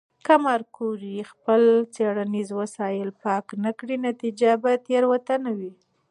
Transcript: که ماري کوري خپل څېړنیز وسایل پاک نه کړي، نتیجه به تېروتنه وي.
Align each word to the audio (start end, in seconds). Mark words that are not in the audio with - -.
که 0.25 0.33
ماري 0.43 0.65
کوري 0.75 1.15
خپل 1.31 1.61
څېړنیز 1.93 2.49
وسایل 2.59 3.09
پاک 3.23 3.45
نه 3.63 3.71
کړي، 3.79 3.95
نتیجه 4.07 4.51
به 4.61 4.71
تېروتنه 4.87 5.51
وي. 5.57 5.71